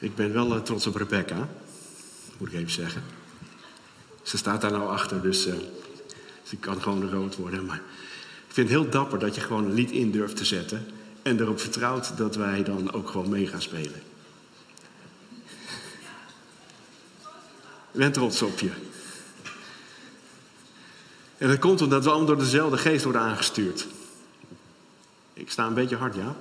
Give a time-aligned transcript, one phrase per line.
[0.00, 1.48] Ik ben wel eh, trots op Rebecca,
[2.38, 3.02] moet ik even zeggen.
[4.22, 5.54] Ze staat daar nou achter, dus uh,
[6.42, 7.64] ze kan gewoon rood worden.
[7.66, 7.82] Maar
[8.48, 10.86] ik vind het heel dapper dat je gewoon een lied in durft te zetten.
[11.22, 14.02] En erop vertrouwt dat wij dan ook gewoon mee gaan spelen.
[17.92, 18.70] Ik ben trots op je.
[21.38, 23.86] En dat komt omdat we allemaal door dezelfde geest worden aangestuurd.
[25.32, 26.36] Ik sta een beetje hard, ja.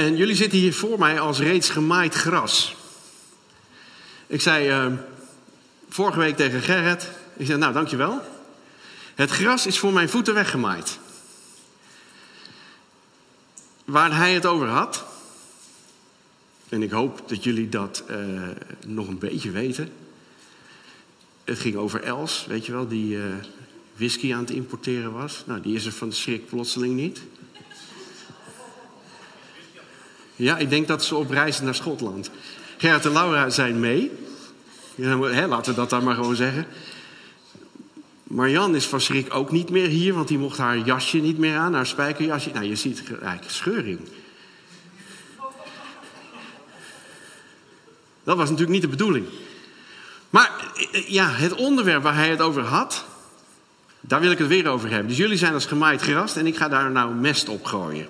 [0.00, 2.76] En jullie zitten hier voor mij als reeds gemaaid gras.
[4.26, 4.92] Ik zei uh,
[5.88, 8.20] vorige week tegen Gerrit, ik zei nou dankjewel.
[9.14, 10.98] Het gras is voor mijn voeten weggemaaid.
[13.84, 15.04] Waar hij het over had,
[16.68, 18.16] en ik hoop dat jullie dat uh,
[18.86, 19.92] nog een beetje weten.
[21.44, 23.24] Het ging over Els, weet je wel, die uh,
[23.96, 25.42] whisky aan het importeren was.
[25.46, 27.20] Nou, die is er van de schrik plotseling niet.
[30.40, 32.30] Ja, ik denk dat ze op reis naar Schotland.
[32.76, 34.10] Gerrit en Laura zijn mee.
[34.94, 36.66] Laten we dat dan maar gewoon zeggen.
[38.22, 41.56] Marjan is van schrik ook niet meer hier, want die mocht haar jasje niet meer
[41.56, 42.50] aan, haar spijkerjasje.
[42.50, 44.00] Nou, je ziet eigenlijk scheuring.
[48.24, 49.26] Dat was natuurlijk niet de bedoeling.
[50.30, 50.50] Maar
[51.06, 53.04] ja, het onderwerp waar hij het over had,
[54.00, 55.08] daar wil ik het weer over hebben.
[55.08, 58.08] Dus jullie zijn als gemaaid gras en ik ga daar nou mest op gooien.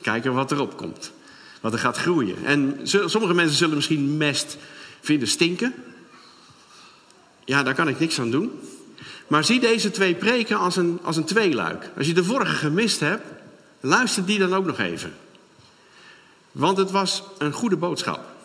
[0.00, 1.16] Kijken wat erop komt.
[1.60, 2.44] Wat er gaat groeien.
[2.44, 4.56] En sommige mensen zullen misschien mest
[5.00, 5.74] vinden stinken.
[7.44, 8.60] Ja, daar kan ik niks aan doen.
[9.26, 11.90] Maar zie deze twee preken als een, als een tweeluik.
[11.96, 13.24] Als je de vorige gemist hebt,
[13.80, 15.14] luister die dan ook nog even.
[16.52, 18.36] Want het was een goede boodschap.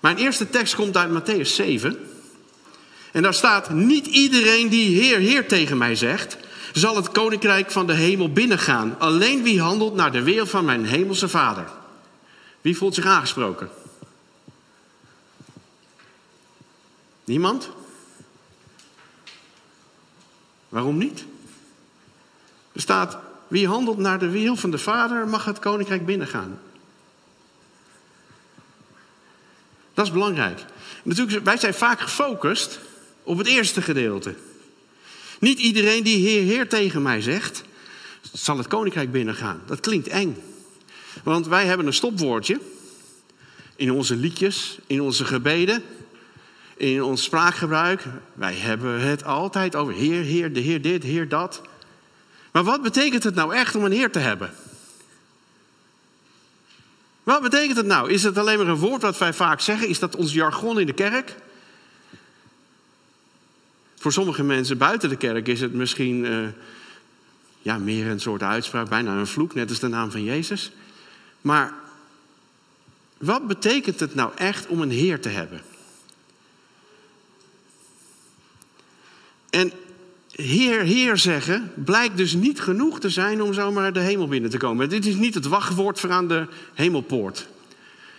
[0.00, 1.98] Mijn eerste tekst komt uit Matthäus 7.
[3.12, 6.36] En daar staat: Niet iedereen die Heer, Heer tegen mij zegt,
[6.72, 8.98] zal het koninkrijk van de hemel binnengaan.
[8.98, 11.66] Alleen wie handelt naar de wil van mijn hemelse vader.
[12.60, 13.70] Wie voelt zich aangesproken?
[17.24, 17.70] Niemand?
[20.68, 21.24] Waarom niet?
[22.72, 23.16] Er staat:
[23.48, 26.60] Wie handelt naar de wil van de vader, mag het koninkrijk binnengaan.
[29.94, 30.64] Dat is belangrijk.
[31.02, 32.80] Natuurlijk, wij zijn vaak gefocust
[33.22, 34.34] op het eerste gedeelte.
[35.42, 37.64] Niet iedereen die Heer, Heer tegen mij zegt,
[38.32, 39.62] zal het koninkrijk binnengaan.
[39.66, 40.36] Dat klinkt eng.
[41.22, 42.60] Want wij hebben een stopwoordje
[43.76, 45.82] in onze liedjes, in onze gebeden,
[46.76, 48.04] in ons spraakgebruik.
[48.34, 51.62] Wij hebben het altijd over Heer, Heer, de Heer dit, Heer dat.
[52.52, 54.54] Maar wat betekent het nou echt om een Heer te hebben?
[57.22, 58.10] Wat betekent het nou?
[58.10, 59.88] Is het alleen maar een woord wat wij vaak zeggen?
[59.88, 61.36] Is dat ons jargon in de kerk?
[64.02, 66.48] Voor sommige mensen buiten de kerk is het misschien uh,
[67.58, 70.72] ja, meer een soort uitspraak, bijna een vloek, net als de naam van Jezus.
[71.40, 71.74] Maar
[73.18, 75.60] wat betekent het nou echt om een Heer te hebben?
[79.50, 79.72] En
[80.30, 84.56] Heer, Heer zeggen blijkt dus niet genoeg te zijn om zomaar de hemel binnen te
[84.56, 84.88] komen.
[84.88, 87.48] Dit is niet het wachtwoord voor aan de hemelpoort.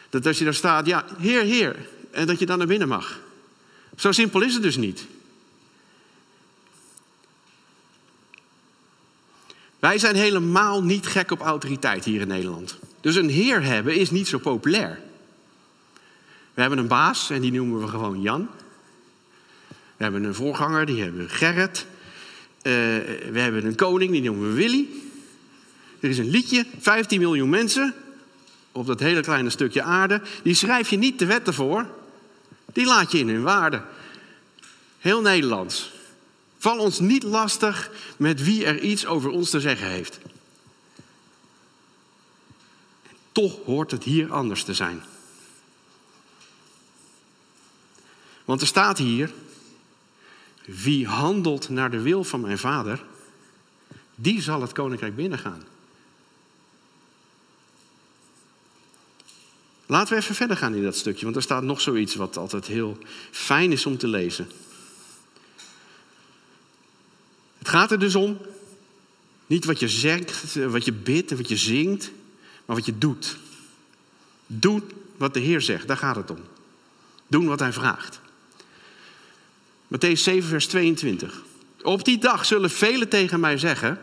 [0.10, 1.76] Dat als je daar staat, ja, Heer, Heer,
[2.12, 3.20] en dat je dan naar binnen mag.
[3.96, 5.06] Zo simpel is het dus niet.
[9.84, 12.78] Wij zijn helemaal niet gek op autoriteit hier in Nederland.
[13.02, 15.00] Dus een heer hebben is niet zo populair.
[16.54, 18.50] We hebben een baas en die noemen we gewoon Jan.
[19.68, 21.86] We hebben een voorganger, die hebben Gerrit.
[22.58, 22.74] Uh,
[23.32, 24.88] we hebben een koning, die noemen we Willy.
[26.00, 27.94] Er is een liedje, 15 miljoen mensen
[28.72, 30.22] op dat hele kleine stukje aarde.
[30.44, 31.88] Die schrijf je niet de wetten voor,
[32.74, 33.82] die laat je in hun waarde.
[35.00, 35.93] Heel Nederlands.
[36.64, 40.20] Val ons niet lastig met wie er iets over ons te zeggen heeft.
[43.32, 45.04] Toch hoort het hier anders te zijn.
[48.46, 49.34] Want er staat hier,
[50.66, 53.04] wie handelt naar de wil van mijn vader,
[54.16, 55.64] die zal het koninkrijk binnengaan.
[59.86, 62.66] Laten we even verder gaan in dat stukje, want er staat nog zoiets wat altijd
[62.66, 62.98] heel
[63.32, 64.48] fijn is om te lezen.
[67.63, 68.38] Het gaat er dus om,
[69.48, 72.12] niet wat je zegt, wat je bidt wat je zingt,
[72.66, 73.38] maar wat je doet.
[74.48, 74.82] Doe
[75.18, 76.40] wat de Heer zegt, daar gaat het om.
[77.28, 78.20] Doen wat Hij vraagt.
[79.88, 81.44] Matthäus 7, vers 22.
[81.82, 84.02] Op die dag zullen velen tegen mij zeggen: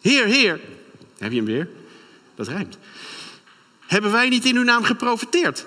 [0.00, 0.60] Heer, Heer.
[1.18, 1.68] Heb je hem weer?
[2.34, 2.78] Dat rijmt.
[3.86, 5.66] Hebben wij niet in uw naam geprofiteerd?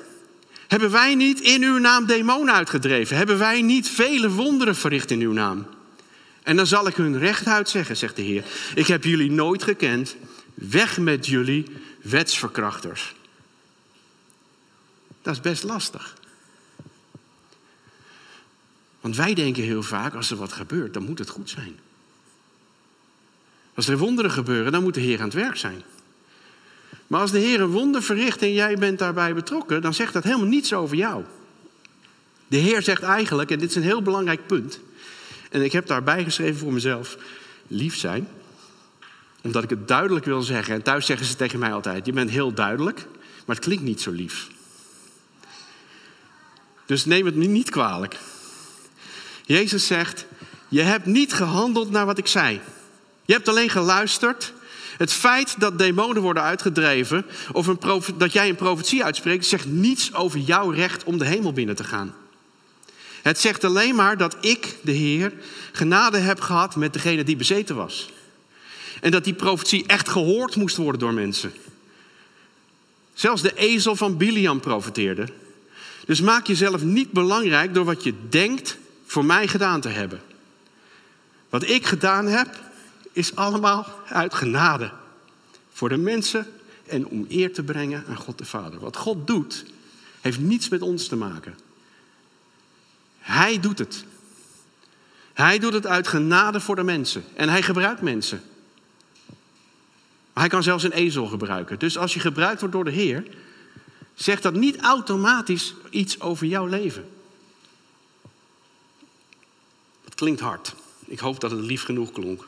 [0.68, 3.18] Hebben wij niet in uw naam demonen uitgedreven?
[3.18, 5.75] Hebben wij niet vele wonderen verricht in uw naam?
[6.46, 8.44] En dan zal ik hun rechtuit zeggen, zegt de Heer:
[8.76, 10.16] Ik heb jullie nooit gekend.
[10.54, 11.66] Weg met jullie,
[12.02, 13.16] wetsverkrachters.
[15.22, 16.18] Dat is best lastig.
[19.02, 21.80] Want wij denken heel vaak, als er wat gebeurt, dan moet het goed zijn.
[23.74, 25.84] Als er wonderen gebeuren, dan moet de Heer aan het werk zijn.
[27.08, 30.24] Maar als de Heer een wonder verricht en jij bent daarbij betrokken, dan zegt dat
[30.24, 31.24] helemaal niets over jou.
[32.48, 34.80] De Heer zegt eigenlijk, en dit is een heel belangrijk punt,
[35.56, 37.18] en ik heb daarbij geschreven voor mezelf,
[37.68, 38.28] lief zijn,
[39.42, 40.74] omdat ik het duidelijk wil zeggen.
[40.74, 43.06] En thuis zeggen ze tegen mij altijd, je bent heel duidelijk,
[43.46, 44.48] maar het klinkt niet zo lief.
[46.86, 48.18] Dus neem het niet kwalijk.
[49.46, 50.26] Jezus zegt,
[50.68, 52.60] je hebt niet gehandeld naar wat ik zei.
[53.26, 54.54] Je hebt alleen geluisterd.
[54.98, 57.80] Het feit dat demonen worden uitgedreven of een
[58.18, 61.84] dat jij een profetie uitspreekt, zegt niets over jouw recht om de hemel binnen te
[61.84, 62.14] gaan.
[63.26, 65.34] Het zegt alleen maar dat ik, de Heer,
[65.72, 68.10] genade heb gehad met degene die bezeten was.
[69.02, 71.54] En dat die profetie echt gehoord moest worden door mensen.
[73.14, 75.28] Zelfs de ezel van Biliam profeteerde.
[76.06, 80.22] Dus maak jezelf niet belangrijk door wat je denkt voor mij gedaan te hebben.
[81.50, 82.60] Wat ik gedaan heb,
[83.12, 84.92] is allemaal uit genade.
[85.72, 86.48] Voor de mensen
[86.88, 88.80] en om eer te brengen aan God de Vader.
[88.80, 89.66] Wat God doet,
[90.22, 91.65] heeft niets met ons te maken.
[93.26, 94.06] Hij doet het.
[95.34, 97.24] Hij doet het uit genade voor de mensen.
[97.34, 98.44] En hij gebruikt mensen.
[100.34, 101.80] Hij kan zelfs een ezel gebruiken.
[101.80, 103.24] Dus als je gebruikt wordt door de Heer,
[104.14, 107.10] zegt dat niet automatisch iets over jouw leven.
[110.04, 110.74] Dat klinkt hard.
[111.06, 112.48] Ik hoop dat het lief genoeg klonk.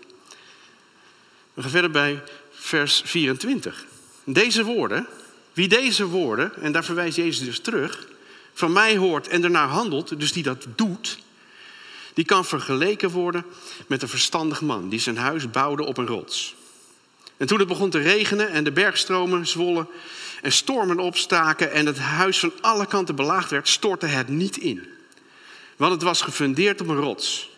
[1.53, 3.85] We gaan verder bij vers 24.
[4.24, 5.07] Deze woorden,
[5.53, 8.07] wie deze woorden, en daar verwijst Jezus dus terug,
[8.57, 11.19] van mij hoort en ernaar handelt, dus die dat doet,
[12.13, 13.45] die kan vergeleken worden
[13.88, 16.56] met een verstandig man die zijn huis bouwde op een rots.
[17.38, 19.88] En toen het begon te regenen en de bergstromen zwollen
[20.42, 24.88] en stormen opstaken en het huis van alle kanten belaagd werd, stortte het niet in.
[25.75, 27.50] Want het was gefundeerd op een rots.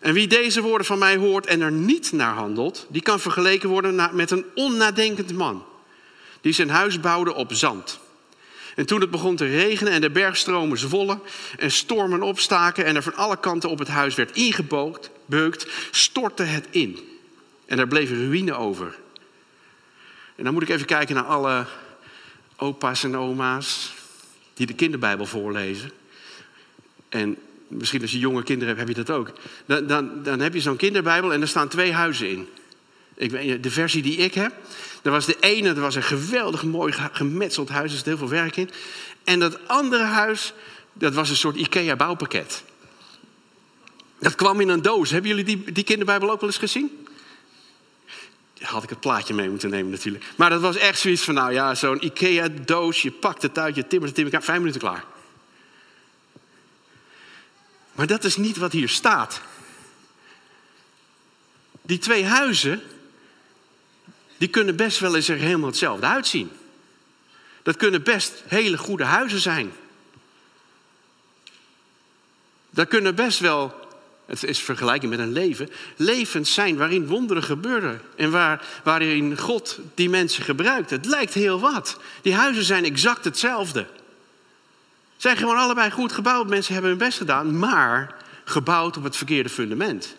[0.00, 3.68] En wie deze woorden van mij hoort en er niet naar handelt, die kan vergeleken
[3.68, 5.64] worden met een onnadenkend man
[6.40, 7.98] die zijn huis bouwde op zand.
[8.78, 11.20] En toen het begon te regenen en de bergstromen zwollen
[11.56, 16.66] en stormen opstaken en er van alle kanten op het huis werd ingebeukt, stortte het
[16.70, 16.98] in.
[17.66, 18.98] En er bleef ruïne over.
[20.36, 21.66] En dan moet ik even kijken naar alle
[22.56, 23.94] opa's en oma's
[24.54, 25.90] die de kinderbijbel voorlezen.
[27.08, 27.36] En
[27.68, 29.32] misschien als je jonge kinderen hebt, heb je dat ook.
[29.66, 32.48] Dan, dan, dan heb je zo'n kinderbijbel en er staan twee huizen in.
[33.18, 34.52] Ik de versie die ik heb,
[35.02, 38.28] er was de ene, er was een geweldig mooi gemetseld huis, er zit heel veel
[38.28, 38.70] werk in.
[39.24, 40.52] En dat andere huis,
[40.92, 42.62] dat was een soort IKEA-bouwpakket.
[44.18, 45.10] Dat kwam in een doos.
[45.10, 47.06] Hebben jullie die, die kinderbijbel ook wel eens gezien?
[48.60, 50.24] Had ik het plaatje mee moeten nemen natuurlijk.
[50.36, 53.02] Maar dat was echt zoiets van, nou ja, zo'n IKEA-doos.
[53.02, 55.04] Je pakt het uit, je timmert het in elkaar, vijf minuten klaar.
[57.92, 59.40] Maar dat is niet wat hier staat.
[61.82, 62.82] Die twee huizen,
[64.38, 66.50] die kunnen best wel eens er helemaal hetzelfde uitzien.
[67.62, 69.72] Dat kunnen best hele goede huizen zijn.
[72.70, 73.74] Dat kunnen best wel,
[74.26, 78.00] het is vergelijking met een leven, levens zijn waarin wonderen gebeuren.
[78.16, 80.90] En waar, waarin God die mensen gebruikt.
[80.90, 82.00] Het lijkt heel wat.
[82.22, 83.86] Die huizen zijn exact hetzelfde.
[85.16, 86.48] Zijn gewoon allebei goed gebouwd.
[86.48, 90.16] Mensen hebben hun best gedaan, maar gebouwd op het verkeerde fundament.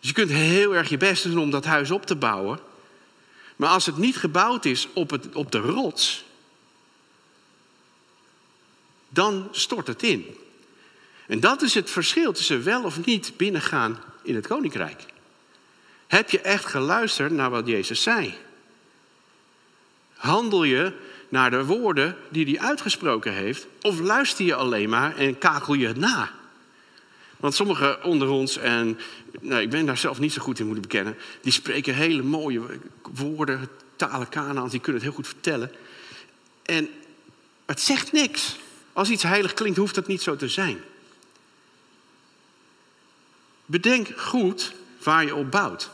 [0.00, 2.58] Dus je kunt heel erg je best doen om dat huis op te bouwen.
[3.56, 6.24] Maar als het niet gebouwd is op, het, op de rots,
[9.08, 10.36] dan stort het in.
[11.26, 15.04] En dat is het verschil tussen wel of niet binnengaan in het koninkrijk.
[16.06, 18.34] Heb je echt geluisterd naar wat Jezus zei?
[20.14, 20.92] Handel je
[21.28, 23.66] naar de woorden die hij uitgesproken heeft?
[23.80, 26.37] Of luister je alleen maar en kakel je het na?
[27.38, 28.98] Want sommigen onder ons, en
[29.40, 32.60] nou, ik ben daar zelf niet zo goed in moeten bekennen, die spreken hele mooie
[33.02, 35.72] woorden, talen Kanaans, die kunnen het heel goed vertellen.
[36.62, 36.88] En
[37.66, 38.56] het zegt niks.
[38.92, 40.80] Als iets heilig klinkt, hoeft dat niet zo te zijn.
[43.66, 45.90] Bedenk goed waar je op bouwt.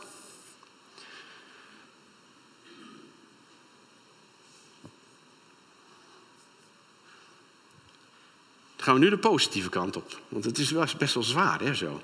[8.85, 10.19] Gaan we nu de positieve kant op.
[10.27, 12.01] Want het is best wel zwaar, hè, zo.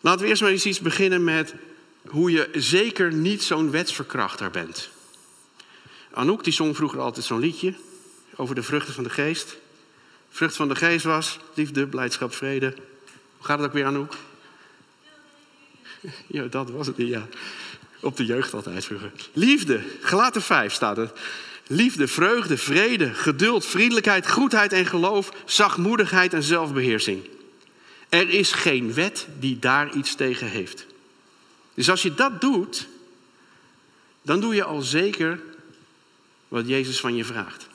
[0.00, 1.54] Laten we eerst maar eens iets beginnen met
[2.06, 4.90] hoe je zeker niet zo'n wetsverkrachter bent.
[6.10, 7.74] Anouk die zong vroeger altijd zo'n liedje
[8.36, 9.56] over de vruchten van de geest.
[10.30, 12.74] Vrucht van de geest was liefde, blijdschap, vrede.
[13.36, 14.14] Hoe gaat het ook weer, Anouk?
[16.26, 17.26] Ja, dat was het, ja.
[18.00, 19.12] Op de jeugd altijd vroeger.
[19.32, 21.12] Liefde, gelaten 5 staat het.
[21.66, 27.28] Liefde, vreugde, vrede, geduld, vriendelijkheid, goedheid en geloof, zachtmoedigheid en zelfbeheersing.
[28.08, 30.86] Er is geen wet die daar iets tegen heeft.
[31.74, 32.88] Dus als je dat doet,
[34.22, 35.40] dan doe je al zeker
[36.48, 37.68] wat Jezus van je vraagt.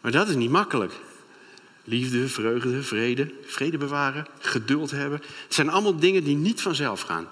[0.00, 0.92] Maar dat is niet makkelijk.
[1.84, 5.18] Liefde, vreugde, vrede, vrede bewaren, geduld hebben.
[5.44, 7.28] Het zijn allemaal dingen die niet vanzelf gaan.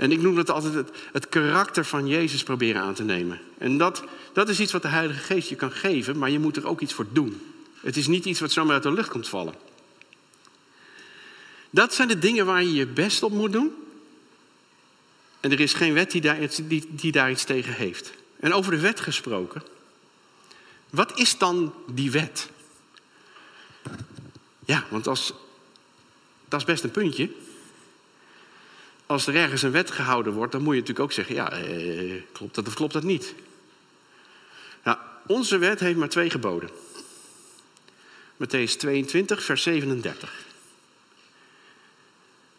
[0.00, 3.40] En ik noem dat altijd het, karakter van Jezus proberen aan te nemen.
[3.58, 6.56] En dat, dat is iets wat de Heilige Geest je kan geven, maar je moet
[6.56, 7.42] er ook iets voor doen.
[7.80, 9.54] Het is niet iets wat zomaar uit de lucht komt vallen.
[11.70, 13.72] Dat zijn de dingen waar je je best op moet doen.
[15.40, 18.12] En er is geen wet die daar, die, die daar iets tegen heeft.
[18.38, 19.62] En over de wet gesproken.
[20.90, 22.48] Wat is dan die wet?
[24.64, 25.32] Ja, want als,
[26.48, 27.30] dat is best een puntje.
[29.10, 32.22] Als er ergens een wet gehouden wordt, dan moet je natuurlijk ook zeggen: ja, eh,
[32.32, 33.34] klopt dat of klopt dat niet?
[34.84, 36.70] Nou, onze wet heeft maar twee geboden.
[38.36, 40.44] Matthäus 22, vers 37.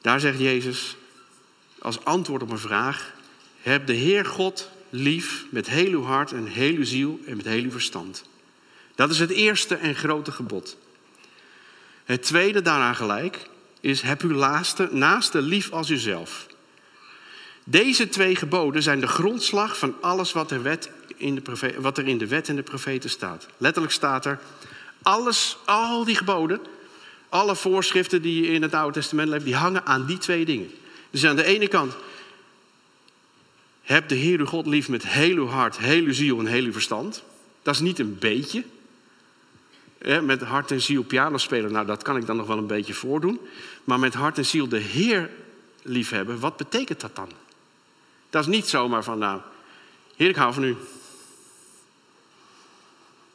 [0.02, 0.96] Daar zegt Jezus
[1.80, 3.14] als antwoord op een vraag:
[3.62, 7.46] Heb de Heer God lief met heel uw hart en heel uw ziel en met
[7.46, 8.24] heel uw verstand.
[8.96, 10.78] Dat is het eerste en grote gebod.
[12.04, 13.50] Het tweede daaraan gelijk
[13.82, 16.48] is: Heb uw laaste, naaste lief als uzelf.
[17.64, 22.08] Deze twee geboden zijn de grondslag van alles wat er, wet in de wat er
[22.08, 23.48] in de wet en de profeten staat.
[23.58, 24.40] Letterlijk staat er:
[25.02, 26.60] alles, al die geboden,
[27.30, 30.72] alle voorschriften die je in het Oude Testament leeft, die hangen aan die twee dingen.
[31.10, 31.96] Dus aan de ene kant,
[33.82, 36.64] heb de Heer uw God lief met heel uw hart, heel uw ziel en heel
[36.64, 37.24] uw verstand.
[37.62, 38.64] Dat is niet een beetje.
[40.02, 42.94] Met hart en ziel piano spelen, nou dat kan ik dan nog wel een beetje
[42.94, 43.40] voordoen.
[43.84, 45.30] Maar met hart en ziel de Heer
[45.82, 47.32] liefhebben, wat betekent dat dan?
[48.30, 49.42] Dat is niet zomaar van, nou,
[50.16, 50.76] Heer ik hou van u.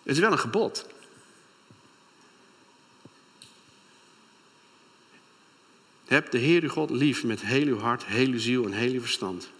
[0.02, 0.86] Het is wel een gebod.
[6.04, 8.92] Heb de Heer uw God lief met heel uw hart, heel uw ziel en heel
[8.92, 9.50] uw verstand.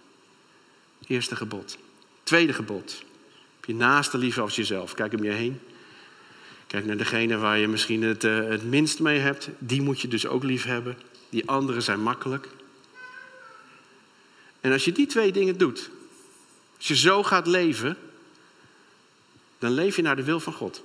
[1.07, 1.77] Eerste gebod.
[2.23, 3.03] Tweede gebod.
[3.55, 4.93] Heb je naaste lief als jezelf.
[4.93, 5.59] Kijk om je heen.
[6.67, 9.49] Kijk naar degene waar je misschien het, uh, het minst mee hebt.
[9.59, 10.97] Die moet je dus ook lief hebben.
[11.29, 12.47] Die anderen zijn makkelijk.
[14.61, 15.89] En als je die twee dingen doet,
[16.77, 17.97] als je zo gaat leven,
[19.59, 20.83] dan leef je naar de wil van God.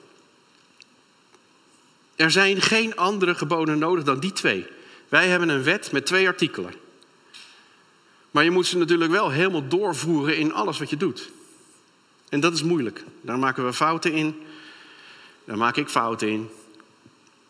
[2.16, 4.66] Er zijn geen andere geboden nodig dan die twee.
[5.08, 6.74] Wij hebben een wet met twee artikelen.
[8.30, 11.30] Maar je moet ze natuurlijk wel helemaal doorvoeren in alles wat je doet.
[12.28, 13.04] En dat is moeilijk.
[13.20, 14.42] Daar maken we fouten in.
[15.44, 16.50] Daar maak ik fouten in.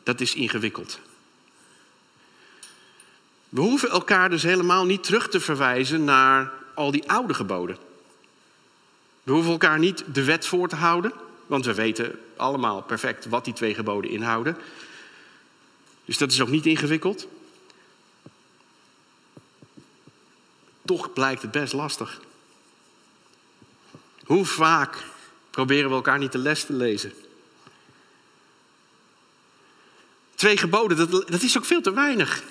[0.02, 0.98] Dat is ingewikkeld.
[3.48, 7.76] We hoeven elkaar dus helemaal niet terug te verwijzen naar al die oude geboden.
[9.22, 11.12] We hoeven elkaar niet de wet voor te houden,
[11.46, 14.56] want we weten allemaal perfect wat die twee geboden inhouden.
[16.04, 17.26] Dus dat is ook niet ingewikkeld.
[20.84, 22.20] Toch blijkt het best lastig.
[24.24, 25.04] Hoe vaak
[25.50, 27.12] proberen we elkaar niet de les te lezen?
[30.42, 32.42] Twee geboden, dat, dat is ook veel te weinig.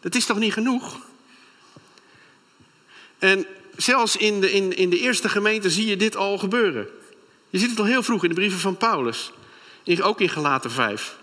[0.00, 0.98] Dat is toch niet genoeg?
[3.18, 6.88] En zelfs in de, in, in de eerste gemeente zie je dit al gebeuren.
[7.50, 9.32] Je ziet het al heel vroeg in de brieven van Paulus.
[10.00, 11.16] ook in Galaten 5.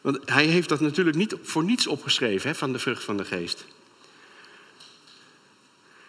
[0.00, 3.24] Want hij heeft dat natuurlijk niet voor niets opgeschreven hè, van de vrucht van de
[3.24, 3.64] geest.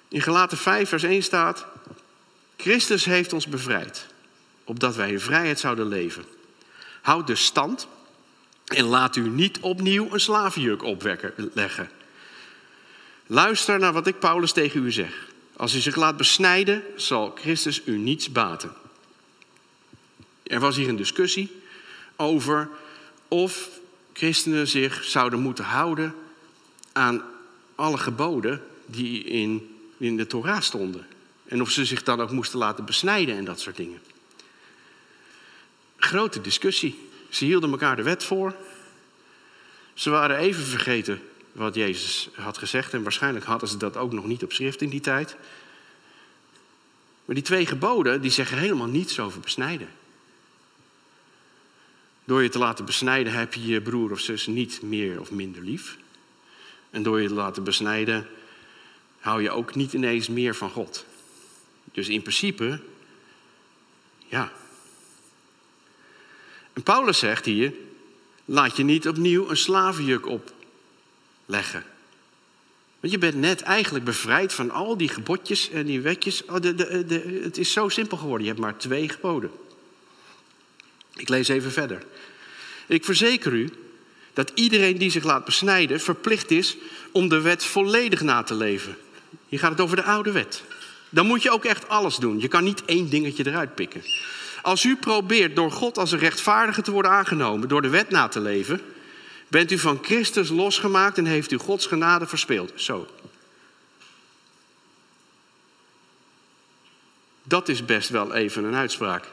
[0.08, 1.66] In Galaten 5, vers 1 staat:
[2.58, 4.06] Christus heeft ons bevrijd,
[4.64, 6.26] opdat wij in vrijheid zouden leven.
[7.02, 7.88] Houd dus stand
[8.70, 11.90] en laat u niet opnieuw een slavenjuk opleggen.
[13.28, 15.28] Luister naar wat ik Paulus tegen u zeg.
[15.56, 18.74] Als u zich laat besnijden, zal Christus u niets baten.
[20.44, 21.62] Er was hier een discussie
[22.16, 22.70] over
[23.28, 23.70] of
[24.14, 26.16] christenen zich zouden moeten houden
[26.92, 27.24] aan
[27.76, 31.08] alle geboden die in in de Torah stonden.
[31.46, 34.02] En of ze zich dan ook moesten laten besnijden en dat soort dingen.
[35.98, 37.09] Grote discussie.
[37.30, 38.56] Ze hielden elkaar de wet voor.
[39.94, 41.22] Ze waren even vergeten
[41.52, 42.94] wat Jezus had gezegd.
[42.94, 45.36] En waarschijnlijk hadden ze dat ook nog niet op schrift in die tijd.
[47.26, 49.90] Maar die twee geboden, die zeggen helemaal niets over besnijden.
[52.26, 55.62] Door je te laten besnijden heb je je broer of zus niet meer of minder
[55.62, 55.98] lief.
[56.90, 58.28] En door je te laten besnijden
[59.20, 61.06] hou je ook niet ineens meer van God.
[61.92, 62.80] Dus in principe,
[64.28, 64.52] ja.
[66.84, 67.74] Paulus zegt hier,
[68.46, 71.84] laat je niet opnieuw een slavenjuk opleggen.
[73.00, 76.46] Want je bent net eigenlijk bevrijd van al die gebodjes en die wetjes.
[76.46, 78.46] Oh, de, de, het is zo simpel geworden.
[78.46, 79.52] Je hebt maar twee geboden.
[81.16, 82.04] Ik lees even verder.
[82.88, 83.70] Ik verzeker u
[84.34, 86.78] dat iedereen die zich laat besnijden verplicht is
[87.12, 88.98] om de wet volledig na te leven.
[89.48, 90.64] Hier gaat het over de oude wet.
[91.10, 92.40] Dan moet je ook echt alles doen.
[92.40, 94.02] Je kan niet één dingetje eruit pikken.
[94.62, 98.28] Als u probeert door God als een rechtvaardige te worden aangenomen, door de wet na
[98.28, 98.82] te leven,
[99.48, 102.72] bent u van Christus losgemaakt en heeft u Gods genade verspeeld.
[102.76, 103.08] Zo.
[107.44, 109.28] Dat is best wel even een uitspraak.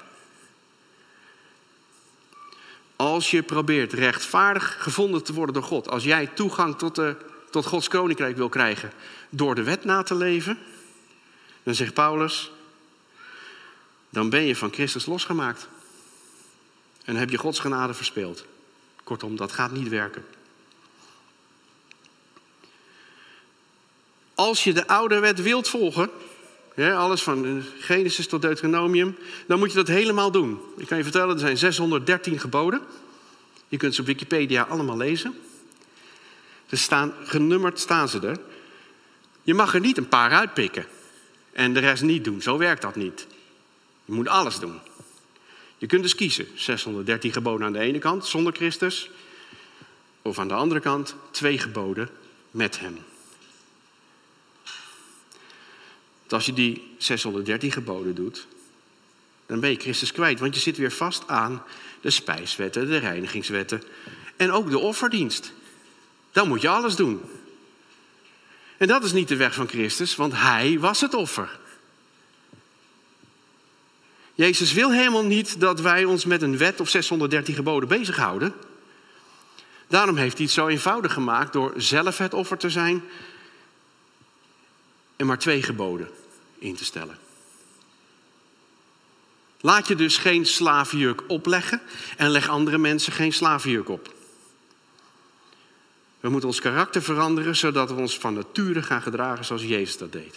[2.97, 7.17] Als je probeert rechtvaardig gevonden te worden door God, als jij toegang tot, de,
[7.51, 8.93] tot Gods koninkrijk wil krijgen
[9.29, 10.59] door de wet na te leven,
[11.63, 12.51] dan zegt Paulus,
[14.17, 15.69] dan ben je van Christus losgemaakt.
[17.05, 18.45] En heb je Gods genade verspeeld.
[19.05, 20.25] Kortom, dat gaat niet werken.
[24.35, 26.11] Als je de oude wet wilt volgen,
[26.77, 30.61] alles van Genesis tot Deuteronomium, dan moet je dat helemaal doen.
[30.77, 32.81] Ik kan je vertellen, er zijn 613 geboden.
[33.69, 35.35] Je kunt ze op Wikipedia allemaal lezen.
[36.69, 38.39] Er staan, genummerd staan ze er.
[39.43, 40.87] Je mag er niet een paar uitpikken
[41.53, 42.43] en de rest niet doen.
[42.43, 43.27] Zo werkt dat niet.
[44.07, 44.81] Je moet alles doen.
[45.79, 46.47] Je kunt dus kiezen.
[46.55, 49.11] 613 geboden aan de ene kant, zonder Christus.
[50.23, 52.09] Of aan de andere kant, twee geboden
[52.51, 52.99] met hem.
[56.33, 58.47] als je die 613 geboden doet,
[59.47, 60.41] dan ben je Christus kwijt.
[60.41, 61.63] Want je zit weer vast aan
[62.01, 63.83] de spijswetten, de reinigingswetten
[64.37, 65.53] en ook de offerdienst.
[66.33, 67.21] Dan moet je alles doen.
[68.77, 71.59] En dat is niet de weg van Christus, want Hij was het offer.
[74.37, 78.55] Jezus wil helemaal niet dat wij ons met een wet of 613 geboden bezighouden.
[79.87, 83.03] Daarom heeft hij het zo eenvoudig gemaakt door zelf het offer te zijn
[85.17, 86.09] en maar twee geboden
[86.59, 87.19] in te stellen.
[89.61, 91.81] Laat je dus geen slavenjuk opleggen
[92.17, 94.15] en leg andere mensen geen slavenjuk op.
[96.21, 100.13] We moeten ons karakter veranderen zodat we ons van nature gaan gedragen zoals Jezus dat
[100.13, 100.37] deed.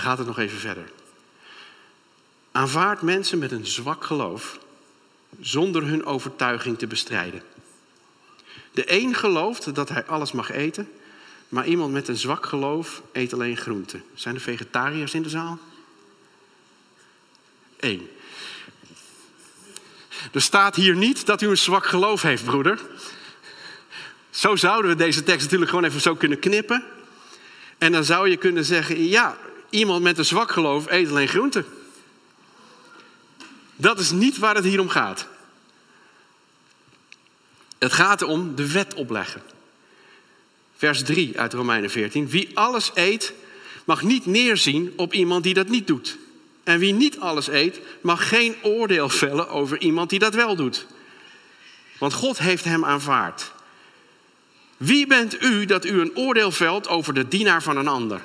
[0.00, 0.90] Dan gaat het nog even verder.
[2.52, 4.58] Aanvaard mensen met een zwak geloof
[5.40, 7.42] zonder hun overtuiging te bestrijden.
[8.72, 10.90] De een gelooft dat hij alles mag eten,
[11.48, 14.04] maar iemand met een zwak geloof eet alleen groenten.
[14.14, 15.58] Zijn er vegetariërs in de zaal?
[17.76, 18.10] Eén.
[20.32, 22.80] Er staat hier niet dat u een zwak geloof heeft, broeder.
[24.30, 26.84] Zo zouden we deze tekst natuurlijk gewoon even zo kunnen knippen.
[27.78, 29.38] En dan zou je kunnen zeggen: ja,
[29.70, 31.64] iemand met een zwak geloof eet alleen groenten.
[33.76, 35.26] Dat is niet waar het hier om gaat.
[37.78, 39.42] Het gaat om de wet opleggen.
[40.76, 42.28] Vers 3 uit Romeinen 14.
[42.28, 43.32] Wie alles eet,
[43.84, 46.18] mag niet neerzien op iemand die dat niet doet.
[46.64, 50.86] En wie niet alles eet, mag geen oordeel vellen over iemand die dat wel doet.
[51.98, 53.52] Want God heeft hem aanvaard.
[54.76, 58.20] Wie bent u dat u een oordeel velt over de dienaar van een ander?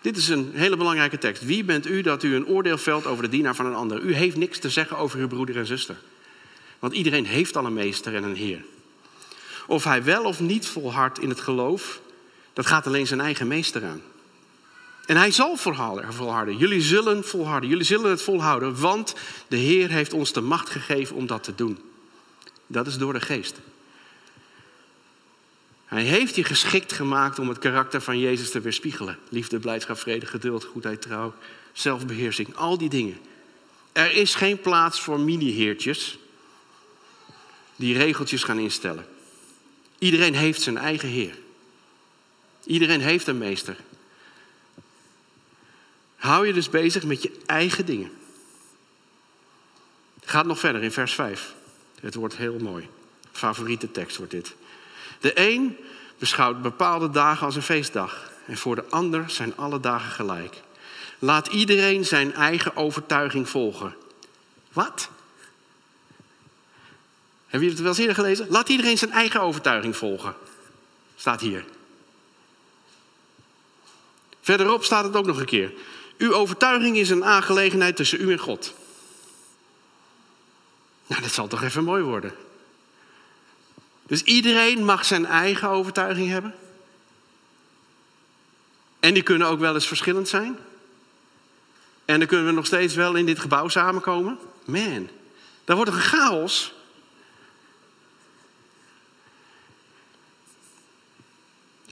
[0.00, 1.44] Dit is een hele belangrijke tekst.
[1.44, 4.00] Wie bent u dat u een oordeel velt over de dienaar van een ander?
[4.00, 5.96] U heeft niks te zeggen over uw broeder en zuster.
[6.78, 8.64] Want iedereen heeft al een meester en een heer.
[9.66, 12.00] Of hij wel of niet volhardt in het geloof,
[12.52, 14.02] dat gaat alleen zijn eigen meester aan.
[15.06, 16.56] En hij zal volharden.
[16.56, 17.68] Jullie zullen volharden.
[17.68, 19.14] Jullie zullen het volhouden, want
[19.48, 21.78] de Heer heeft ons de macht gegeven om dat te doen.
[22.66, 23.60] Dat is door de geest.
[25.90, 29.18] Hij heeft je geschikt gemaakt om het karakter van Jezus te weerspiegelen.
[29.28, 31.34] Liefde, blijdschap, vrede, geduld, goedheid, trouw,
[31.72, 33.18] zelfbeheersing, al die dingen.
[33.92, 36.18] Er is geen plaats voor mini-heertjes
[37.76, 39.06] die regeltjes gaan instellen.
[39.98, 41.38] Iedereen heeft zijn eigen Heer.
[42.64, 43.76] Iedereen heeft een meester.
[46.16, 48.10] Hou je dus bezig met je eigen dingen.
[50.24, 51.54] Gaat nog verder in vers 5.
[52.00, 52.88] Het wordt heel mooi.
[53.32, 54.54] Favoriete tekst wordt dit.
[55.20, 55.76] De een
[56.18, 58.30] beschouwt bepaalde dagen als een feestdag.
[58.46, 60.60] En voor de ander zijn alle dagen gelijk.
[61.18, 63.94] Laat iedereen zijn eigen overtuiging volgen.
[64.72, 65.08] Wat?
[67.46, 68.46] Hebben jullie het wel eens eerder gelezen?
[68.48, 70.34] Laat iedereen zijn eigen overtuiging volgen.
[71.16, 71.64] Staat hier.
[74.40, 75.72] Verderop staat het ook nog een keer.
[76.18, 78.74] Uw overtuiging is een aangelegenheid tussen u en God.
[81.06, 82.34] Nou, dat zal toch even mooi worden.
[84.10, 86.54] Dus iedereen mag zijn eigen overtuiging hebben.
[89.00, 90.58] En die kunnen ook wel eens verschillend zijn.
[92.04, 94.38] En dan kunnen we nog steeds wel in dit gebouw samenkomen.
[94.64, 95.08] Man,
[95.64, 96.72] dan wordt een chaos.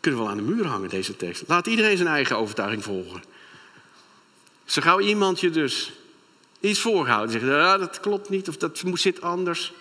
[0.00, 1.44] Kunnen we wel aan de muur hangen, deze tekst.
[1.46, 3.22] Laat iedereen zijn eigen overtuiging volgen.
[4.64, 5.92] Zo gauw iemand je dus
[6.61, 7.33] iets voorhoudt.
[7.33, 9.72] Zegt, ja, dat klopt niet of dat zit anders.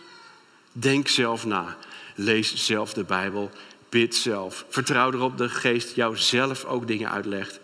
[0.71, 1.77] Denk zelf na.
[2.19, 3.51] Lees zelf de Bijbel.
[3.89, 4.65] Bid zelf.
[4.69, 7.59] Vertrouw erop dat de geest jou zelf ook dingen uitlegt.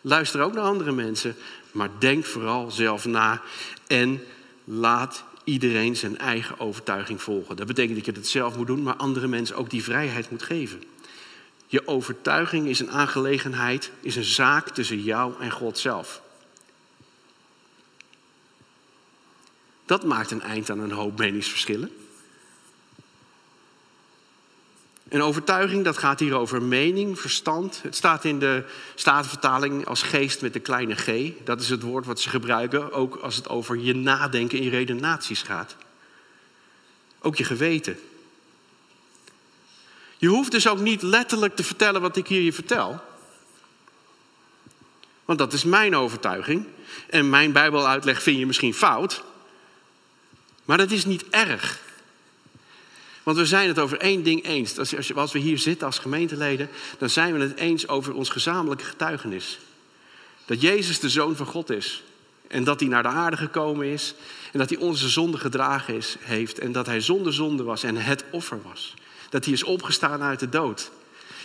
[0.00, 1.36] Luister ook naar andere mensen.
[1.72, 3.42] Maar denk vooral zelf na.
[3.86, 4.22] En
[4.64, 7.56] laat iedereen zijn eigen overtuiging volgen.
[7.56, 10.42] Dat betekent dat je het zelf moet doen, maar andere mensen ook die vrijheid moet
[10.42, 10.82] geven.
[11.66, 16.22] Je overtuiging is een aangelegenheid, is een zaak tussen jou en God zelf.
[19.84, 21.90] Dat maakt een eind aan een hoop meningsverschillen.
[25.12, 27.80] Een overtuiging, dat gaat hier over mening, verstand.
[27.82, 31.32] Het staat in de Statenvertaling als geest met de kleine g.
[31.44, 35.42] Dat is het woord wat ze gebruiken, ook als het over je nadenken in redenaties
[35.42, 35.76] gaat.
[37.20, 37.98] Ook je geweten.
[40.18, 43.00] Je hoeft dus ook niet letterlijk te vertellen wat ik hier je vertel.
[45.24, 46.66] Want dat is mijn overtuiging.
[47.08, 49.22] En mijn Bijbeluitleg vind je misschien fout.
[50.64, 51.80] Maar dat is niet erg.
[53.22, 54.78] Want we zijn het over één ding eens.
[54.78, 58.84] Als, als we hier zitten als gemeenteleden, dan zijn we het eens over ons gezamenlijke
[58.84, 59.58] getuigenis.
[60.44, 62.02] Dat Jezus de Zoon van God is.
[62.48, 64.14] En dat hij naar de aarde gekomen is.
[64.52, 66.58] En dat hij onze zonde gedragen is, heeft.
[66.58, 68.94] En dat hij zonder zonde was en het offer was.
[69.30, 70.90] Dat hij is opgestaan uit de dood.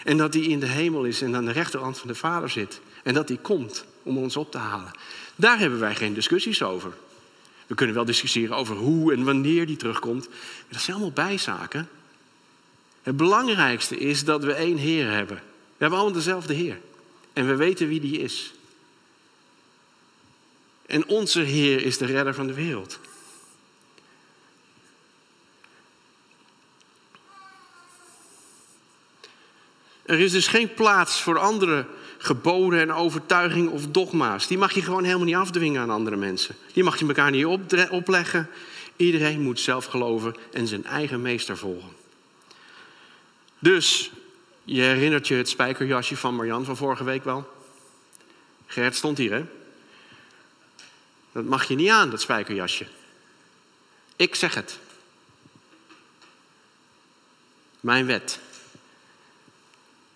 [0.04, 2.82] En dat hij in de hemel is en aan de rechterhand van de Vader zit.
[3.04, 4.92] En dat hij komt om ons op te halen.
[5.36, 6.94] Daar hebben wij geen discussies over.
[7.68, 10.30] We kunnen wel discussiëren over hoe en wanneer die terugkomt.
[10.30, 10.38] Maar
[10.70, 11.90] dat zijn allemaal bijzaken.
[13.02, 15.38] Het belangrijkste is dat we één Heer hebben.
[15.38, 15.44] We
[15.78, 16.80] hebben allemaal dezelfde Heer.
[17.34, 18.54] En we weten wie die is.
[20.86, 23.00] En onze Heer is de redder van de wereld.
[30.08, 31.86] Er is dus geen plaats voor andere
[32.18, 34.48] geboden en overtuigingen of dogma's.
[34.48, 36.56] Die mag je gewoon helemaal niet afdwingen aan andere mensen.
[36.74, 37.46] Die mag je elkaar niet
[37.90, 38.50] opleggen.
[38.96, 41.90] Iedereen moet zelf geloven en zijn eigen meester volgen.
[43.60, 44.12] Dus,
[44.64, 47.56] je herinnert je het spijkerjasje van Marjan van vorige week wel?
[48.66, 49.46] Gert stond hier, hè?
[51.32, 52.88] Dat mag je niet aan, dat spijkerjasje.
[54.16, 54.80] Ik zeg het.
[57.80, 58.40] Mijn wet.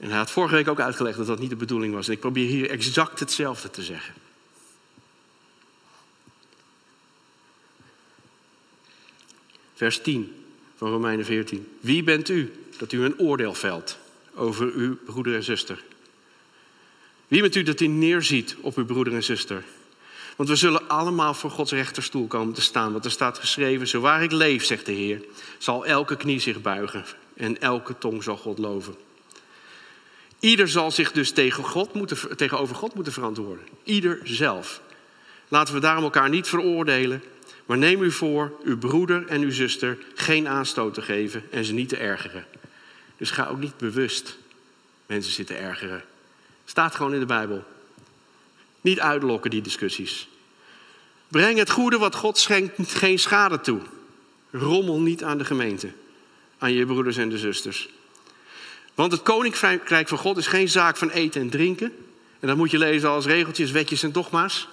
[0.01, 2.07] En hij had vorige week ook uitgelegd dat dat niet de bedoeling was.
[2.07, 4.13] En ik probeer hier exact hetzelfde te zeggen.
[9.73, 11.67] Vers 10 van Romeinen 14.
[11.79, 13.97] Wie bent u dat u een oordeel velt
[14.35, 15.83] over uw broeder en zuster?
[17.27, 19.63] Wie bent u dat u neerziet op uw broeder en zuster?
[20.35, 22.91] Want we zullen allemaal voor Gods rechterstoel komen te staan.
[22.91, 25.23] Want er staat geschreven, zo waar ik leef, zegt de Heer,
[25.57, 28.95] zal elke knie zich buigen en elke tong zal God loven.
[30.41, 33.65] Ieder zal zich dus tegen God moeten, tegenover God moeten verantwoorden.
[33.83, 34.81] Ieder zelf.
[35.47, 37.23] Laten we daarom elkaar niet veroordelen.
[37.65, 41.73] Maar neem u voor uw broeder en uw zuster geen aanstoot te geven en ze
[41.73, 42.45] niet te ergeren.
[43.17, 44.37] Dus ga ook niet bewust
[45.05, 46.03] mensen zitten ergeren.
[46.65, 47.63] Staat gewoon in de Bijbel.
[48.81, 50.27] Niet uitlokken die discussies.
[51.27, 53.79] Breng het goede wat God schenkt geen schade toe.
[54.51, 55.91] Rommel niet aan de gemeente,
[56.57, 57.89] aan je broeders en de zusters.
[59.01, 61.93] Want het koninkrijk van God is geen zaak van eten en drinken.
[62.39, 64.67] En dat moet je lezen als regeltjes, wetjes en dogma's.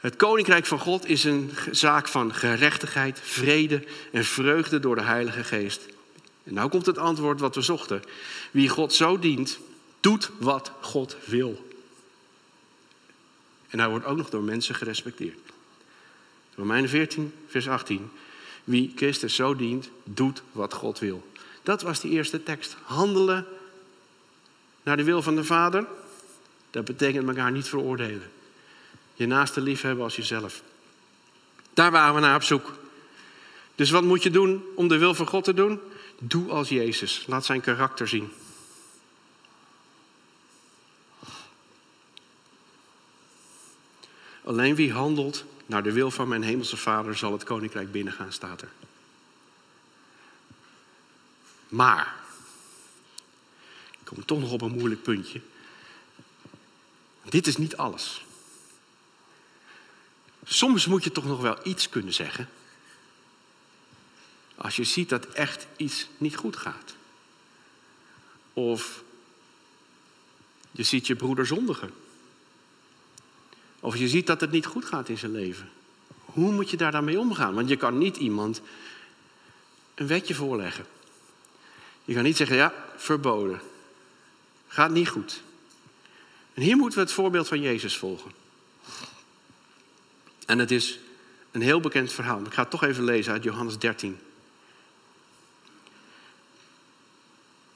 [0.00, 5.44] Het koninkrijk van God is een zaak van gerechtigheid, vrede en vreugde door de Heilige
[5.44, 5.86] Geest.
[6.44, 8.02] En nou komt het antwoord wat we zochten.
[8.50, 9.58] Wie God zo dient,
[10.00, 11.66] doet wat God wil.
[13.68, 15.38] En hij wordt ook nog door mensen gerespecteerd.
[16.54, 18.10] Romeinen 14, vers 18.
[18.64, 21.24] Wie Christus zo dient, doet wat God wil.
[21.66, 22.76] Dat was die eerste tekst.
[22.82, 23.46] Handelen
[24.82, 25.86] naar de wil van de Vader.
[26.70, 28.30] Dat betekent elkaar niet veroordelen.
[29.14, 30.62] Je naaste lief hebben als jezelf.
[31.74, 32.72] Daar waren we naar op zoek.
[33.74, 35.80] Dus wat moet je doen om de wil van God te doen?
[36.18, 37.24] Doe als Jezus.
[37.26, 38.32] Laat zijn karakter zien.
[44.44, 48.62] Alleen wie handelt naar de wil van mijn hemelse Vader zal het koninkrijk binnengaan, staat
[48.62, 48.68] er.
[51.68, 52.14] Maar,
[53.90, 55.40] ik kom toch nog op een moeilijk puntje.
[57.28, 58.24] Dit is niet alles.
[60.44, 62.48] Soms moet je toch nog wel iets kunnen zeggen.
[64.54, 66.94] Als je ziet dat echt iets niet goed gaat.
[68.52, 69.02] Of
[70.70, 71.90] je ziet je broeder zondigen.
[73.80, 75.70] Of je ziet dat het niet goed gaat in zijn leven.
[76.24, 77.54] Hoe moet je daar dan mee omgaan?
[77.54, 78.60] Want je kan niet iemand
[79.94, 80.86] een wetje voorleggen.
[82.06, 83.60] Je kan niet zeggen, ja, verboden.
[84.68, 85.42] Gaat niet goed.
[86.54, 88.30] En hier moeten we het voorbeeld van Jezus volgen.
[90.46, 90.98] En het is
[91.50, 92.40] een heel bekend verhaal.
[92.40, 94.18] Ik ga het toch even lezen uit Johannes 13.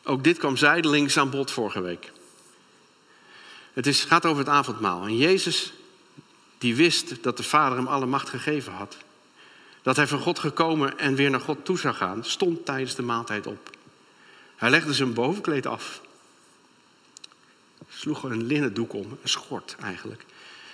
[0.05, 2.13] Ook dit kwam zijdelings aan bod vorige week.
[3.73, 5.05] Het is, gaat over het avondmaal.
[5.05, 5.73] En Jezus,
[6.59, 8.97] die wist dat de Vader hem alle macht gegeven had.
[9.83, 13.03] Dat hij van God gekomen en weer naar God toe zou gaan, stond tijdens de
[13.03, 13.71] maaltijd op.
[14.61, 16.01] Hij legde zijn bovenkleed af.
[17.89, 20.25] Sloeg er een linnen doek om, een schort eigenlijk.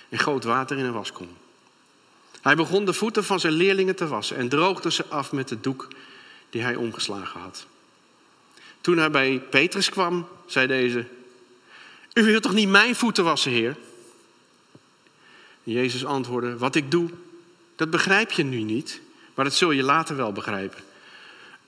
[0.09, 1.29] En goot water in een waskom.
[2.41, 5.59] Hij begon de voeten van zijn leerlingen te wassen en droogde ze af met de
[5.59, 5.87] doek
[6.49, 7.65] die hij omgeslagen had.
[8.81, 11.05] Toen hij bij Petrus kwam, zei deze:
[12.13, 13.77] U wilt toch niet mijn voeten wassen, Heer?
[15.63, 17.09] Jezus antwoordde: Wat ik doe,
[17.75, 19.01] dat begrijp je nu niet,
[19.33, 20.85] maar dat zul je later wel begrijpen.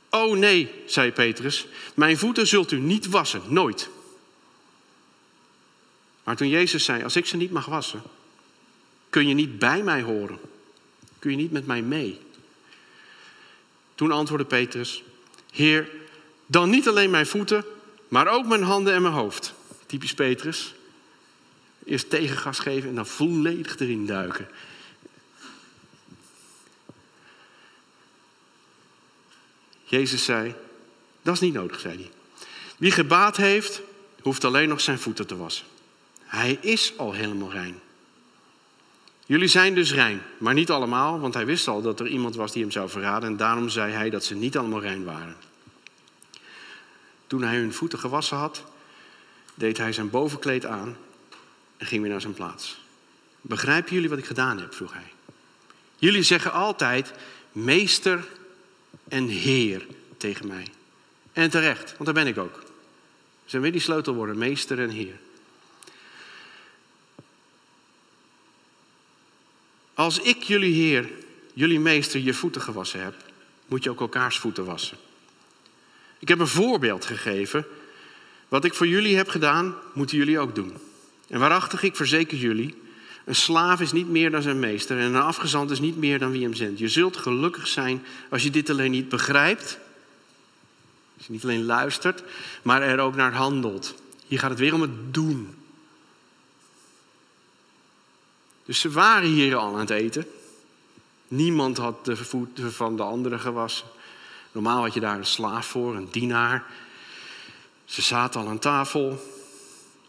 [0.10, 3.90] Oh nee, zei Petrus, mijn voeten zult u niet wassen, nooit.
[6.24, 8.02] Maar toen Jezus zei: Als ik ze niet mag wassen,
[9.10, 10.40] kun je niet bij mij horen.
[11.20, 12.20] Kun je niet met mij mee?
[13.96, 15.04] Toen antwoordde Petrus:
[15.52, 15.90] Heer,
[16.46, 17.66] dan niet alleen mijn voeten,
[18.08, 19.54] maar ook mijn handen en mijn hoofd.
[19.86, 20.74] Typisch Petrus.
[21.86, 24.48] Eerst tegengas geven en dan volledig erin duiken.
[29.90, 30.56] Jezus zei,
[31.22, 32.10] dat is niet nodig, zei hij.
[32.78, 33.82] Wie gebaat heeft,
[34.22, 35.66] hoeft alleen nog zijn voeten te wassen.
[36.24, 37.80] Hij is al helemaal rein.
[39.26, 42.52] Jullie zijn dus rein, maar niet allemaal, want hij wist al dat er iemand was
[42.52, 45.36] die hem zou verraden en daarom zei hij dat ze niet allemaal rein waren.
[47.28, 48.64] Toen hij hun voeten gewassen had,
[49.54, 50.98] deed hij zijn bovenkleed aan
[51.78, 52.82] en ging weer naar zijn plaats.
[53.42, 54.74] Begrijpen jullie wat ik gedaan heb?
[54.74, 55.12] vroeg hij.
[55.96, 57.14] Jullie zeggen altijd
[57.52, 58.28] meester
[59.08, 60.68] en heer tegen mij.
[61.34, 62.64] En terecht, want daar ben ik ook.
[63.46, 65.20] Zijn weer die sleutelwoorden, meester en heer.
[69.94, 71.10] Als ik jullie heer,
[71.54, 73.16] jullie meester, je voeten gewassen heb,
[73.66, 74.98] moet je ook elkaars voeten wassen.
[76.20, 77.66] Ik heb een voorbeeld gegeven.
[78.48, 80.74] Wat ik voor jullie heb gedaan, moeten jullie ook doen.
[81.28, 82.76] En waarachtig, ik verzeker jullie,
[83.30, 86.32] een slaaf is niet meer dan zijn meester en een afgezant is niet meer dan
[86.32, 86.80] wie hem zendt.
[86.80, 89.80] Je zult gelukkig zijn als je dit alleen niet begrijpt,
[91.18, 92.24] als je niet alleen luistert,
[92.62, 93.96] maar er ook naar handelt.
[94.28, 95.56] Hier gaat het weer om het doen.
[98.66, 100.26] Dus ze waren hier al aan het eten.
[101.28, 103.88] Niemand had de voeten van de anderen gewassen.
[104.52, 106.66] Normaal had je daar een slaaf voor, een dienaar.
[107.86, 109.24] Ze zaten al aan tafel.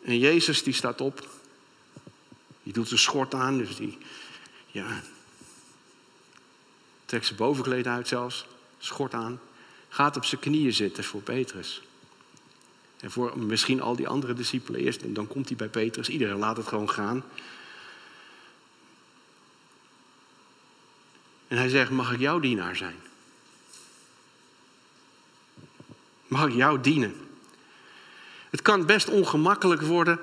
[0.02, 1.38] En Jezus die staat op.
[2.62, 3.98] Die doet zijn schort aan, dus die
[4.66, 5.02] ja,
[7.04, 8.46] trekt zijn bovenkleed uit zelfs,
[8.78, 9.40] schort aan.
[9.88, 11.82] Gaat op zijn knieën zitten voor Petrus.
[13.00, 15.02] En voor misschien al die andere discipelen eerst.
[15.02, 16.08] En dan komt hij bij Petrus.
[16.08, 17.24] Iedereen laat het gewoon gaan.
[21.48, 22.96] En hij zegt, mag ik jouw dienaar zijn?
[26.26, 27.14] Mag ik jou dienen?
[28.50, 30.20] Het kan best ongemakkelijk worden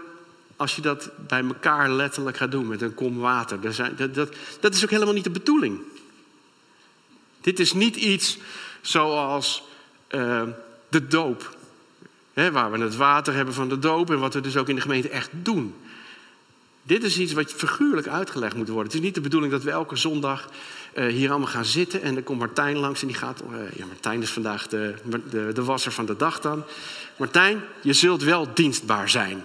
[0.57, 3.61] als je dat bij elkaar letterlijk gaat doen met een kom water.
[3.61, 5.79] Dat, dat, dat is ook helemaal niet de bedoeling.
[7.41, 8.37] Dit is niet iets
[8.81, 9.63] zoals
[10.09, 10.43] uh,
[10.89, 11.55] de doop.
[12.33, 14.81] Waar we het water hebben van de doop en wat we dus ook in de
[14.81, 15.75] gemeente echt doen.
[16.83, 18.85] Dit is iets wat figuurlijk uitgelegd moet worden.
[18.85, 20.49] Het is niet de bedoeling dat we elke zondag
[20.95, 23.43] uh, hier allemaal gaan zitten en dan komt Martijn langs en die gaat.
[23.51, 24.93] Uh, ja, Martijn is vandaag de,
[25.29, 26.63] de, de wasser van de dag dan.
[27.15, 29.43] Martijn, je zult wel dienstbaar zijn.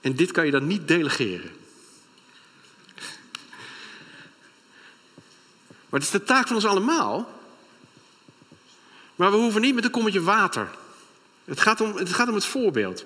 [0.00, 1.50] En dit kan je dan niet delegeren.
[5.88, 7.40] Maar het is de taak van ons allemaal.
[9.16, 10.70] Maar we hoeven niet met een kommetje water.
[11.44, 13.04] Het gaat om het, gaat om het voorbeeld.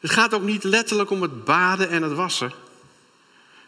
[0.00, 2.52] Het gaat ook niet letterlijk om het baden en het wassen.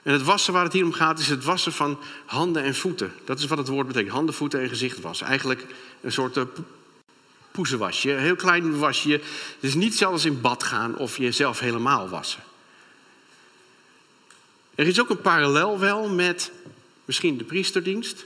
[0.03, 3.13] En het wassen waar het hier om gaat is het wassen van handen en voeten.
[3.25, 4.13] Dat is wat het woord betekent.
[4.13, 5.27] Handen, voeten en gezicht wassen.
[5.27, 5.67] Eigenlijk
[6.01, 6.45] een soort uh,
[7.53, 8.13] poezenwasje.
[8.13, 9.11] Een heel klein wasje.
[9.11, 9.23] Het
[9.61, 12.43] is niet zelfs in bad gaan of jezelf helemaal wassen.
[14.75, 16.53] Er is ook een parallel wel met
[17.05, 18.25] misschien de priesterdienst.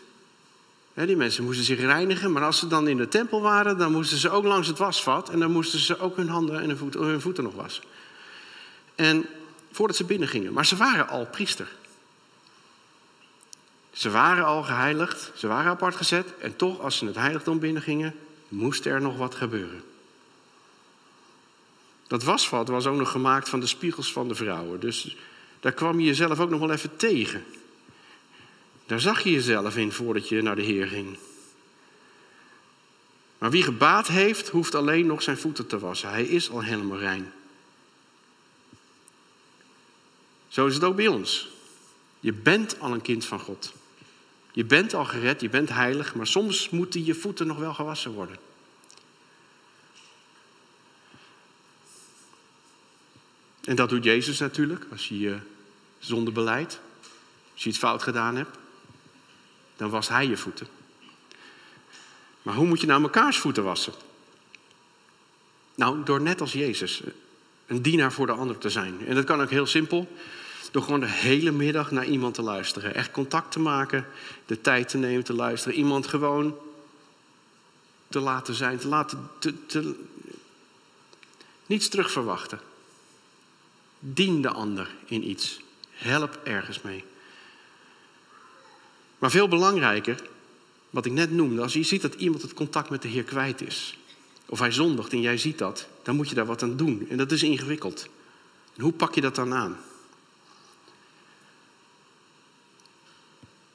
[0.94, 4.18] die mensen moesten zich reinigen, maar als ze dan in de tempel waren, dan moesten
[4.18, 7.20] ze ook langs het wasvat en dan moesten ze ook hun handen en hun voeten,
[7.20, 7.84] voeten nog wassen.
[8.94, 9.26] En
[9.72, 11.68] voordat ze binnen gingen, maar ze waren al priester.
[13.92, 18.14] Ze waren al geheiligd, ze waren apart gezet en toch als ze het heiligdom binnengingen,
[18.56, 19.82] moest er nog wat gebeuren.
[22.06, 24.80] Dat wasvat was ook nog gemaakt van de spiegels van de vrouwen.
[24.80, 25.16] Dus
[25.60, 27.44] daar kwam je jezelf ook nog wel even tegen.
[28.86, 31.18] Daar zag je jezelf in voordat je naar de Heer ging.
[33.38, 36.08] Maar wie gebaat heeft, hoeft alleen nog zijn voeten te wassen.
[36.08, 37.32] Hij is al helemaal rein.
[40.48, 41.48] Zo is het ook bij ons.
[42.20, 43.72] Je bent al een kind van God.
[44.52, 48.12] Je bent al gered, je bent heilig, maar soms moeten je voeten nog wel gewassen
[48.12, 48.45] worden.
[53.66, 55.36] En dat doet Jezus natuurlijk als je je
[55.98, 56.80] zonde beleidt.
[57.52, 58.58] Als je iets fout gedaan hebt,
[59.76, 60.66] dan wast hij je voeten.
[62.42, 63.92] Maar hoe moet je nou mekaars voeten wassen?
[65.74, 67.02] Nou, door net als Jezus
[67.66, 69.06] een dienaar voor de ander te zijn.
[69.06, 70.16] En dat kan ook heel simpel.
[70.70, 72.94] Door gewoon de hele middag naar iemand te luisteren.
[72.94, 74.06] Echt contact te maken,
[74.46, 75.78] de tijd te nemen te luisteren.
[75.78, 76.56] Iemand gewoon
[78.08, 79.30] te laten zijn, te laten.
[79.38, 79.94] Te, te,
[81.66, 82.60] niets terugverwachten.
[84.08, 85.60] Dien de ander in iets.
[85.90, 87.04] Help ergens mee.
[89.18, 90.22] Maar veel belangrijker,
[90.90, 93.60] wat ik net noemde, als je ziet dat iemand het contact met de Heer kwijt
[93.60, 93.98] is,
[94.46, 97.06] of hij zondigt en jij ziet dat, dan moet je daar wat aan doen.
[97.08, 98.08] En dat is ingewikkeld.
[98.76, 99.76] En hoe pak je dat dan aan?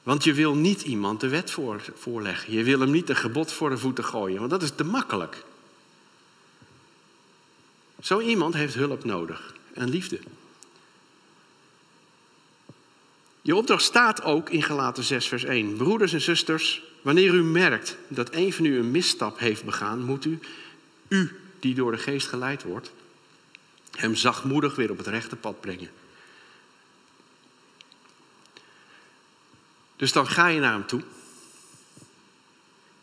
[0.02, 2.52] Want je wil niet iemand de wet voor, voorleggen.
[2.52, 5.44] Je wil hem niet een gebod voor de voeten gooien, want dat is te makkelijk.
[8.02, 10.18] Zo iemand heeft hulp nodig en liefde.
[13.42, 15.76] Je opdracht staat ook in Galaten 6, vers 1.
[15.76, 20.24] Broeders en zusters, wanneer u merkt dat een van u een misstap heeft begaan, moet
[20.24, 20.38] u,
[21.08, 22.92] u die door de geest geleid wordt,
[23.90, 25.90] hem zachtmoedig weer op het rechte pad brengen.
[29.96, 31.02] Dus dan ga je naar hem toe.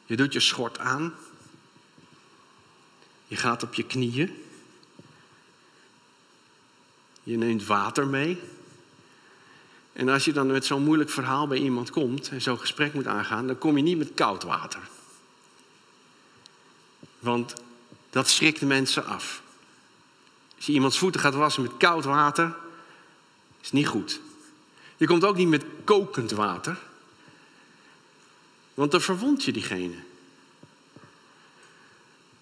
[0.06, 1.14] Je doet je schort aan.
[3.28, 4.49] Je gaat op je knieën.
[7.30, 8.40] Je neemt water mee.
[9.94, 13.08] En als je dan met zo'n moeilijk verhaal bij iemand komt en zo'n gesprek moet
[13.08, 14.82] aangaan, dan kom je niet met koud water.
[17.20, 17.54] Want
[18.10, 19.42] dat schrikt de mensen af.
[20.56, 22.56] Als je iemands voeten gaat wassen met koud water,
[23.62, 24.20] is niet goed.
[24.98, 26.78] Je komt ook niet met kokend water,
[28.74, 29.96] want dan verwond je diegene.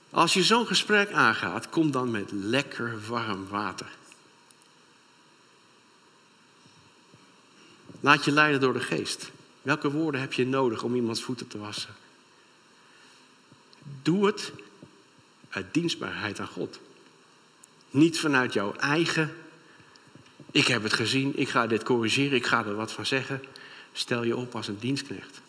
[0.09, 3.96] Als je zo'n gesprek aangaat, kom dan met lekker warm water.
[7.99, 9.31] Laat je leiden door de geest.
[9.61, 11.95] Welke woorden heb je nodig om iemands voeten te wassen?
[14.01, 14.51] Doe het
[15.49, 16.79] uit dienstbaarheid aan God.
[17.89, 19.35] Niet vanuit jouw eigen,
[20.51, 23.43] ik heb het gezien, ik ga dit corrigeren, ik ga er wat van zeggen.
[23.93, 25.41] Stel je op als een dienstknecht.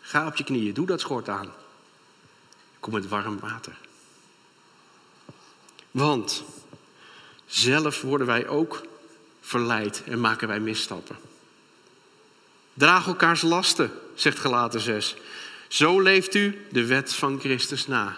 [0.00, 1.52] Ga op je knieën, doe dat schort aan.
[2.80, 3.76] Kom met warm water.
[5.90, 6.44] Want
[7.46, 8.82] zelf worden wij ook
[9.40, 11.16] verleid en maken wij misstappen.
[12.78, 15.14] Draag elkaars lasten, zegt Gelaten 6.
[15.68, 18.16] Zo leeft u de wet van Christus na.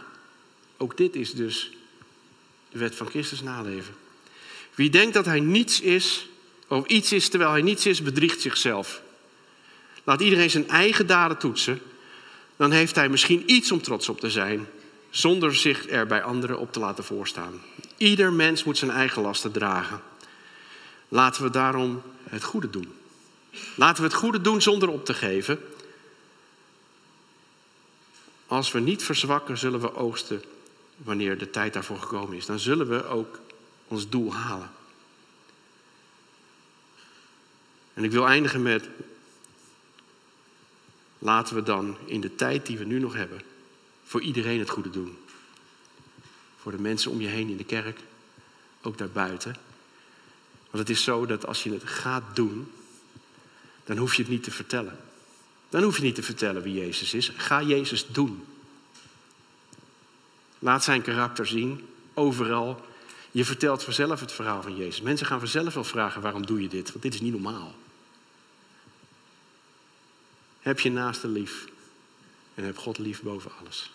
[0.76, 1.70] Ook dit is dus
[2.70, 3.94] de wet van Christus naleven.
[4.74, 6.28] Wie denkt dat hij niets is,
[6.66, 9.02] of iets is terwijl hij niets is, bedriegt zichzelf.
[10.04, 11.80] Laat iedereen zijn eigen daden toetsen.
[12.56, 14.66] Dan heeft hij misschien iets om trots op te zijn,
[15.10, 17.60] zonder zich er bij anderen op te laten voorstaan.
[17.96, 20.00] Ieder mens moet zijn eigen lasten dragen.
[21.08, 22.99] Laten we daarom het goede doen.
[23.74, 25.60] Laten we het goede doen zonder op te geven.
[28.46, 30.42] Als we niet verzwakken, zullen we oogsten
[30.96, 32.46] wanneer de tijd daarvoor gekomen is.
[32.46, 33.40] Dan zullen we ook
[33.88, 34.70] ons doel halen.
[37.94, 38.88] En ik wil eindigen met,
[41.18, 43.40] laten we dan in de tijd die we nu nog hebben,
[44.04, 45.18] voor iedereen het goede doen.
[46.60, 48.00] Voor de mensen om je heen in de kerk,
[48.82, 49.56] ook daarbuiten.
[50.70, 52.72] Want het is zo dat als je het gaat doen,
[53.90, 54.98] dan hoef je het niet te vertellen.
[55.68, 57.32] Dan hoef je niet te vertellen wie Jezus is.
[57.36, 58.44] Ga Jezus doen.
[60.58, 62.84] Laat zijn karakter zien, overal.
[63.30, 65.00] Je vertelt vanzelf het verhaal van Jezus.
[65.00, 66.90] Mensen gaan vanzelf wel vragen, waarom doe je dit?
[66.90, 67.74] Want dit is niet normaal.
[70.60, 71.66] Heb je naaste lief
[72.54, 73.90] en heb God lief boven alles.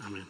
[0.00, 0.26] Amen.